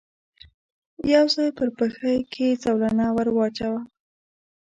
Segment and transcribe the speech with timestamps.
[1.13, 3.81] يو ځای پر پښه کې زولنه ور واچاوه.